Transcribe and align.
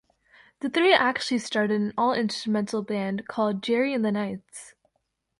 The 0.61 0.69
three 0.71 0.93
actually 0.95 1.37
started 1.37 1.79
an 1.79 1.93
all-instrumental 1.95 2.81
band 2.81 3.27
called 3.27 3.61
"Jerry 3.61 3.93
and 3.93 4.03
the 4.03 4.11
Knights". 4.11 4.73